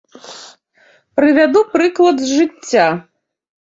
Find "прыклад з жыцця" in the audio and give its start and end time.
1.75-2.87